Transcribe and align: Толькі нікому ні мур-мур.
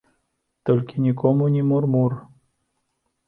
Толькі 0.69 1.03
нікому 1.07 1.49
ні 1.55 1.61
мур-мур. 1.71 2.15